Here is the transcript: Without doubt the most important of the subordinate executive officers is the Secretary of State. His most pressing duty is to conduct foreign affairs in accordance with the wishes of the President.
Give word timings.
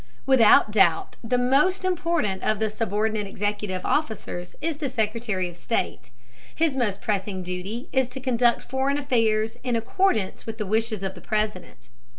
Without 0.25 0.71
doubt 0.71 1.17
the 1.23 1.37
most 1.37 1.85
important 1.85 2.41
of 2.41 2.57
the 2.57 2.71
subordinate 2.71 3.27
executive 3.27 3.85
officers 3.85 4.55
is 4.59 4.77
the 4.77 4.89
Secretary 4.89 5.47
of 5.47 5.55
State. 5.55 6.09
His 6.55 6.75
most 6.75 7.01
pressing 7.01 7.43
duty 7.43 7.87
is 7.93 8.07
to 8.07 8.19
conduct 8.19 8.63
foreign 8.63 8.97
affairs 8.97 9.57
in 9.63 9.75
accordance 9.75 10.47
with 10.47 10.57
the 10.57 10.65
wishes 10.65 11.03
of 11.03 11.13
the 11.13 11.21
President. 11.21 11.87